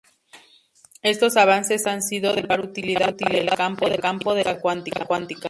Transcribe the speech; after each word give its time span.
Estos 1.03 1.37
avances 1.37 1.85
han 1.85 2.01
sido 2.01 2.33
de 2.33 2.41
particular 2.43 3.11
utilidad 3.11 3.15
para 3.17 3.37
el 3.93 3.99
campo 4.07 4.33
de 4.33 4.43
la 4.43 4.59
química 4.59 4.99
cuántica. 5.05 5.29